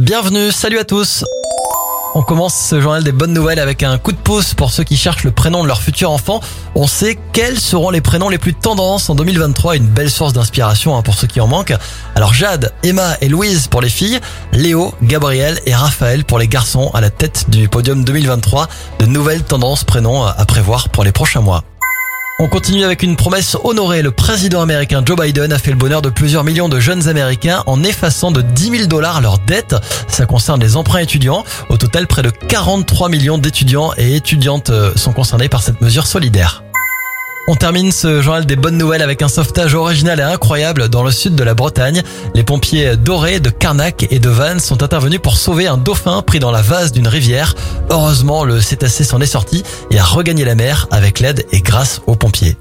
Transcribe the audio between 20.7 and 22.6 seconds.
pour les prochains mois. On